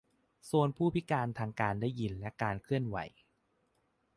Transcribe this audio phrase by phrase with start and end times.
[0.45, 2.97] โซนผู้พิการทางการได้ยินและการเคลื่อนไหว